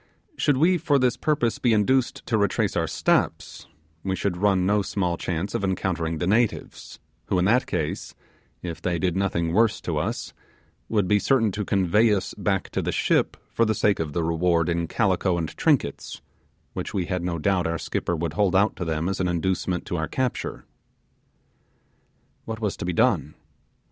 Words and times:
Should 0.35 0.57
we 0.57 0.79
for 0.79 0.97
this 0.97 1.15
purpose 1.15 1.59
be 1.59 1.73
induced 1.73 2.25
to 2.25 2.35
retrace 2.35 2.75
our 2.75 2.87
steps, 2.87 3.67
we 4.03 4.15
should 4.15 4.35
run 4.35 4.65
no 4.65 4.81
small 4.81 5.15
chance 5.15 5.53
of 5.53 5.63
encountering 5.63 6.17
the 6.17 6.25
natives, 6.25 6.97
who 7.27 7.37
in 7.37 7.45
that 7.45 7.67
case, 7.67 8.15
if 8.63 8.81
they 8.81 8.97
did 8.97 9.15
nothing 9.15 9.53
worse 9.53 9.79
to 9.81 9.99
us, 9.99 10.33
would 10.89 11.07
be 11.07 11.19
certain 11.19 11.51
to 11.51 11.63
convey 11.63 12.11
us 12.15 12.33
back 12.33 12.71
to 12.71 12.81
the 12.81 12.91
ship 12.91 13.37
for 13.51 13.63
the 13.63 13.75
sake 13.75 13.99
of 13.99 14.13
the 14.13 14.23
reward 14.23 14.69
in 14.69 14.87
calico 14.87 15.37
and 15.37 15.55
trinkets, 15.55 16.23
which 16.73 16.95
we 16.95 17.05
had 17.05 17.21
no 17.21 17.37
doubt 17.37 17.67
our 17.67 17.77
skipper 17.77 18.15
would 18.15 18.33
hold 18.33 18.55
out 18.55 18.75
to 18.77 18.83
them 18.85 19.07
as 19.07 19.19
an 19.19 19.27
inducement 19.27 19.85
to 19.85 19.97
our 19.97 20.07
capture. 20.07 20.65
What 22.45 22.59
was 22.59 22.75
to 22.77 22.85
be 22.85 22.93
done? 22.93 23.35